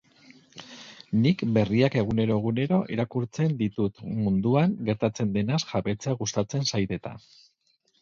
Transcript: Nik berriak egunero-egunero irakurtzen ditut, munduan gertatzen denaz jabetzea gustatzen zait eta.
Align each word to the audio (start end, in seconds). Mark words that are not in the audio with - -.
Nik 1.25 1.43
berriak 1.57 1.97
egunero-egunero 2.03 2.81
irakurtzen 2.97 3.55
ditut, 3.61 4.03
munduan 4.25 4.77
gertatzen 4.91 5.33
denaz 5.39 5.63
jabetzea 5.71 6.21
gustatzen 6.27 6.71
zait 6.75 7.01
eta. 7.03 7.19